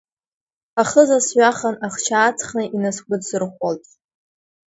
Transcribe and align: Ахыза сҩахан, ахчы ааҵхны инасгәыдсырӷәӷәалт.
Ахыза 0.81 1.19
сҩахан, 1.25 1.75
ахчы 1.85 2.13
ааҵхны 2.17 2.63
инасгәыдсырӷәӷәалт. 2.75 3.83